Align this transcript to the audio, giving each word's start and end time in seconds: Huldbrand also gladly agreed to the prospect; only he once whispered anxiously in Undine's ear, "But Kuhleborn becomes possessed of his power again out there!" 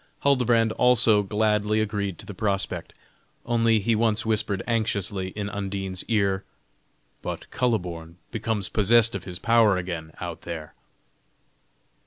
Huldbrand 0.21 0.71
also 0.79 1.21
gladly 1.21 1.79
agreed 1.79 2.17
to 2.17 2.25
the 2.25 2.33
prospect; 2.33 2.91
only 3.45 3.79
he 3.79 3.93
once 3.93 4.25
whispered 4.25 4.63
anxiously 4.65 5.27
in 5.35 5.47
Undine's 5.47 6.03
ear, 6.05 6.43
"But 7.21 7.45
Kuhleborn 7.51 8.15
becomes 8.31 8.67
possessed 8.67 9.13
of 9.13 9.25
his 9.25 9.37
power 9.37 9.77
again 9.77 10.11
out 10.19 10.41
there!" 10.41 10.73